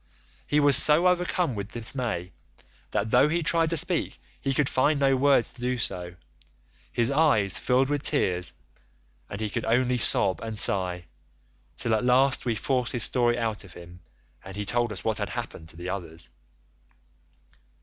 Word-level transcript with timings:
He 0.47 0.59
was 0.59 0.75
so 0.75 1.05
overcome 1.07 1.53
with 1.53 1.73
dismay 1.73 2.31
that 2.89 3.11
though 3.11 3.29
he 3.29 3.43
tried 3.43 3.69
to 3.69 3.77
speak 3.77 4.19
he 4.41 4.51
could 4.51 4.67
find 4.67 4.99
no 4.99 5.15
words 5.15 5.53
to 5.53 5.61
do 5.61 5.77
so; 5.77 6.15
his 6.91 7.11
eyes 7.11 7.59
filled 7.59 7.87
with 7.87 8.01
tears 8.01 8.51
and 9.29 9.39
he 9.39 9.47
could 9.51 9.63
only 9.65 9.99
sob 9.99 10.41
and 10.41 10.57
sigh, 10.57 11.05
till 11.75 11.93
at 11.93 12.03
last 12.03 12.45
we 12.45 12.55
forced 12.55 12.93
his 12.93 13.03
story 13.03 13.37
out 13.37 13.63
of 13.63 13.73
him, 13.73 13.99
and 14.43 14.55
he 14.55 14.65
told 14.65 14.91
us 14.91 15.03
what 15.03 15.19
had 15.19 15.29
happened 15.29 15.69
to 15.69 15.77
the 15.77 15.89
others. 15.89 16.31